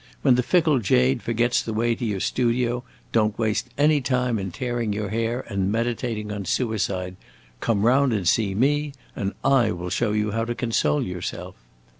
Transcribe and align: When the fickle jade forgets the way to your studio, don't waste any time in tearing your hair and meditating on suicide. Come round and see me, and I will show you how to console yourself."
When 0.23 0.33
the 0.33 0.41
fickle 0.41 0.79
jade 0.79 1.21
forgets 1.21 1.61
the 1.61 1.75
way 1.75 1.93
to 1.93 2.03
your 2.03 2.19
studio, 2.21 2.83
don't 3.11 3.37
waste 3.37 3.69
any 3.77 4.01
time 4.01 4.39
in 4.39 4.49
tearing 4.51 4.91
your 4.93 5.09
hair 5.09 5.41
and 5.47 5.71
meditating 5.71 6.31
on 6.31 6.45
suicide. 6.45 7.15
Come 7.59 7.83
round 7.85 8.11
and 8.11 8.27
see 8.27 8.55
me, 8.55 8.93
and 9.15 9.33
I 9.43 9.69
will 9.71 9.91
show 9.91 10.11
you 10.13 10.31
how 10.31 10.43
to 10.45 10.55
console 10.55 11.03
yourself." 11.03 11.53